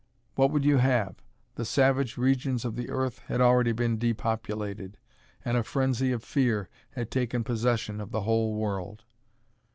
What 0.33 0.49
would 0.49 0.65
you 0.65 0.77
have? 0.77 1.17
The 1.53 1.63
savage 1.63 2.17
regions 2.17 2.65
of 2.65 2.75
the 2.75 2.89
earth 2.89 3.19
had 3.27 3.39
already 3.39 3.71
been 3.71 3.99
depopulated, 3.99 4.97
and 5.45 5.55
a 5.55 5.61
frenzy 5.63 6.11
of 6.11 6.23
fear 6.23 6.69
had 6.93 7.11
taken 7.11 7.43
possession 7.43 8.01
of 8.01 8.09
the 8.09 8.21
whole 8.21 8.55
world. 8.55 9.03